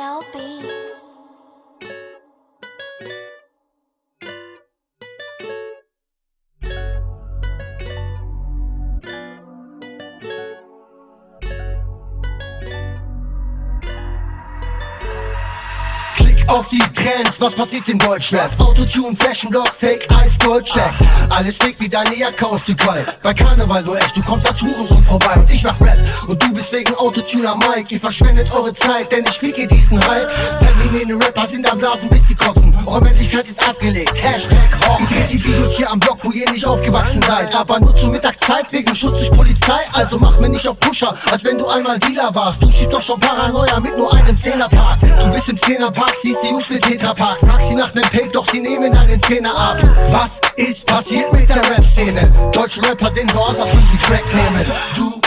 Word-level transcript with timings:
XL 0.00 0.24
Beats. 0.32 1.00
auf 16.50 16.66
die 16.66 16.78
Trends, 16.78 17.40
was 17.40 17.54
passiert 17.54 17.88
in 17.88 17.98
Deutschrap? 17.98 18.50
Autotune, 18.58 19.16
Fashionblock, 19.16 19.68
Fake, 19.68 20.08
Ice, 20.26 20.36
Goldcheck 20.44 20.92
Alles 21.30 21.56
fake 21.56 21.76
wie 21.78 21.88
deine 21.88 22.14
Jacke 22.16 22.44
aus 22.44 22.64
Dubai 22.64 23.04
Bei 23.22 23.32
Karneval 23.32 23.82
nur 23.82 23.98
echt, 24.00 24.16
du 24.16 24.22
kommst 24.22 24.48
als 24.48 24.60
Hurensohn 24.60 25.02
vorbei 25.02 25.34
Und 25.36 25.50
ich 25.52 25.62
mach 25.62 25.80
Rap 25.80 25.98
und 26.30 26.42
du 26.42 26.52
bist 26.52 26.72
wegen 26.72 26.94
Autotune 26.94 27.48
am 27.48 27.58
Mic 27.58 27.90
Ihr 27.90 28.00
verschwendet 28.00 28.52
eure 28.54 28.72
Zeit, 28.72 29.10
denn 29.12 29.24
ich 29.26 29.38
ficke 29.38 29.66
diesen 29.66 30.00
Hype 30.08 30.30
Feminine 30.30 31.24
Rapper 31.24 31.46
sind 31.46 31.70
am 31.70 31.78
Blasen 31.78 32.08
bis 32.08 32.26
sie 32.28 32.34
kotzen. 32.34 32.74
Eure 32.86 33.02
Männlichkeit 33.02 33.48
ist 33.48 33.68
abgelegt, 33.68 34.12
Hashtag 34.22 34.58
Hawk 34.86 35.00
Ich 35.00 35.08
dreh 35.08 35.26
die 35.30 35.44
Videos 35.44 35.76
hier 35.76 35.90
am 35.90 36.00
Block, 36.00 36.18
wo 36.22 36.30
ihr 36.32 36.50
nicht 36.50 36.64
aufgewachsen 36.64 37.22
seid. 37.26 37.54
Aber 37.54 37.80
nur 37.80 37.94
zur 37.94 38.10
Mittagszeit 38.10 38.66
wegen 38.70 38.94
Schutz 38.94 39.18
durch 39.18 39.30
Polizei. 39.32 39.80
Also 39.94 40.18
mach 40.18 40.38
mir 40.38 40.48
nicht 40.48 40.66
auf 40.66 40.78
Pusher, 40.78 41.12
als 41.30 41.44
wenn 41.44 41.58
du 41.58 41.66
einmal 41.68 41.98
Dealer 41.98 42.34
warst. 42.34 42.62
Du 42.62 42.70
schiebst 42.70 42.92
doch 42.92 43.02
schon 43.02 43.20
Paranoia 43.20 43.78
mit 43.80 43.96
nur 43.96 44.12
einem 44.14 44.38
Zehnerpark. 44.38 45.00
Du 45.00 45.30
bist 45.30 45.48
im 45.48 45.58
Zehnerpark, 45.58 46.14
siehst 46.16 46.42
die 46.42 46.48
Jungs 46.48 46.68
mit 46.70 46.82
Tetrapack. 46.82 47.38
Frag 47.40 47.60
sie 47.62 47.74
nach 47.74 47.92
nem 47.94 48.04
Take, 48.04 48.28
doch 48.28 48.50
sie 48.50 48.60
nehmen 48.60 48.96
einen 48.96 49.22
Zehner 49.22 49.54
ab. 49.54 49.82
Was 50.08 50.40
ist 50.56 50.86
passiert 50.86 51.32
mit 51.32 51.48
der 51.48 51.68
Rap-Szene? 51.70 52.30
Deutsche 52.52 52.82
Rapper 52.82 53.10
sehen 53.10 53.30
so 53.32 53.40
aus, 53.40 53.58
als 53.58 53.72
würden 53.72 53.88
sie 53.92 53.98
Crack 53.98 54.34
nehmen. 54.34 54.66
Du 54.96 55.19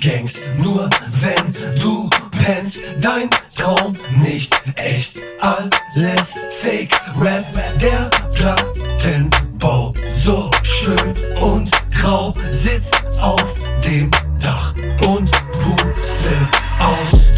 Gangs, 0.00 0.34
nur 0.58 0.88
wenn 1.20 1.52
du 1.80 2.08
pennst 2.44 2.78
Dein 3.00 3.28
Traum 3.56 3.96
nicht 4.22 4.54
echt, 4.76 5.16
alles 5.40 6.34
Fake. 6.60 6.92
Rap 7.20 7.44
Der 7.80 8.10
Plattenbau. 8.34 9.92
So 10.08 10.50
schön 10.62 11.14
und 11.40 11.70
grau. 12.00 12.34
Sitzt 12.52 12.94
auf 13.20 13.54
dem 13.84 14.10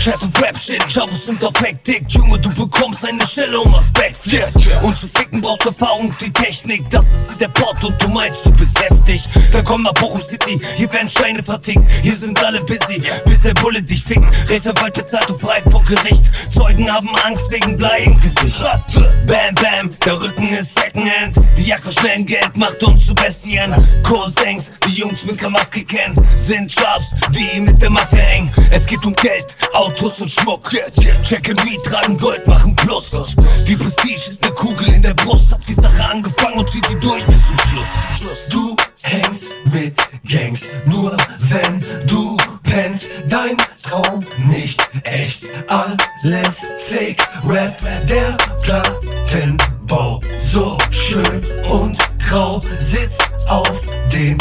Scheiß 0.00 0.22
auf 0.22 0.42
Rap-Shit, 0.42 0.82
Chavos 0.88 1.26
sind 1.26 1.44
auf 1.44 1.52
Hektik 1.60 2.06
Junge, 2.08 2.38
du 2.38 2.48
bekommst 2.54 3.04
eine 3.04 3.26
Stelle 3.26 3.60
um 3.60 3.70
was 3.70 3.92
Backflips. 3.92 4.54
Und 4.82 4.98
zu 4.98 5.06
ficken 5.06 5.42
brauchst 5.42 5.66
du 5.66 5.68
Erfahrung, 5.68 6.14
die 6.22 6.32
Technik 6.32 6.88
Das 6.88 7.04
ist 7.04 7.38
der 7.38 7.48
Port 7.48 7.84
und 7.84 8.00
du 8.00 8.08
meinst, 8.08 8.46
du 8.46 8.50
bist 8.52 8.80
heftig. 8.80 9.28
Da 9.52 9.60
komm 9.60 9.82
nach 9.82 9.92
Bochum 9.92 10.22
City, 10.22 10.58
hier 10.76 10.90
werden 10.90 11.10
Steine 11.10 11.42
vertickt. 11.42 11.86
Hier 12.02 12.16
sind 12.16 12.42
alle 12.42 12.62
busy, 12.62 13.02
bis 13.26 13.42
der 13.42 13.52
Bulle 13.52 13.82
dich 13.82 14.02
fickt. 14.02 14.26
Rechtsanwalt 14.48 14.94
bezahlt 14.94 15.28
du 15.28 15.36
frei 15.36 15.60
vor 15.70 15.84
Gericht. 15.84 16.22
Zeugen 16.50 16.90
haben 16.90 17.10
Angst 17.26 17.50
wegen 17.50 17.76
Blei 17.76 17.98
im 18.06 18.16
Gesicht 18.16 18.64
Bam, 19.30 19.54
bam, 19.54 19.90
der 20.04 20.20
Rücken 20.20 20.48
ist 20.48 20.74
Secondhand 20.74 21.36
Die 21.56 21.68
Jagd 21.68 21.84
nach 21.84 21.92
schnellem 21.92 22.26
Geld 22.26 22.56
macht 22.56 22.82
uns 22.82 23.06
zu 23.06 23.14
Bestien 23.14 23.72
Cousins, 24.02 24.72
die 24.84 24.94
Jungs 25.00 25.24
mit 25.24 25.38
Kamaske 25.38 25.84
kennen 25.84 26.18
Sind 26.36 26.74
Jobs, 26.74 27.14
die 27.30 27.60
mit 27.60 27.80
der 27.80 27.90
Mafia 27.90 28.18
hängen 28.18 28.50
Es 28.72 28.86
geht 28.86 29.04
um 29.06 29.14
Geld, 29.14 29.54
Autos 29.72 30.20
und 30.20 30.28
Schmuck. 30.30 30.68
Check 30.68 31.48
and 31.48 31.64
Weed, 31.64 31.80
tragen 31.84 32.16
Gold, 32.16 32.44
machen 32.48 32.74
Plus. 32.74 33.36
Die 33.68 33.76
Prestige 33.76 34.14
ist 34.14 34.42
ne 34.42 34.50
Kugel 34.50 34.88
in 34.94 35.02
der 35.02 35.14
Brust. 35.14 35.52
Hab 35.52 35.64
die 35.64 35.74
Sache 35.74 36.10
angefangen 36.10 36.58
und 36.58 36.68
zieht 36.68 36.86
sie 36.88 36.98
durch 36.98 37.24
bis 37.26 37.46
zum 37.46 37.58
Schluss. 37.68 38.38
Du 38.50 38.76
hängst 39.02 39.44
mit 39.72 39.96
Gangs, 40.28 40.62
nur 40.86 41.16
wenn 41.38 41.84
du 42.06 42.36
pennst. 42.64 43.06
Dein 43.28 43.56
Traum 43.82 44.26
nicht 44.46 44.80
echt, 45.04 45.44
alles 45.68 46.56
Fake 46.88 47.22
Rap. 47.44 47.76
Der 48.08 48.36
Plattenbau 48.62 49.09
so 50.50 50.76
schön 50.90 51.44
und 51.70 51.96
grau 52.28 52.60
sitzt 52.80 53.22
auf 53.46 53.86
dem 54.12 54.36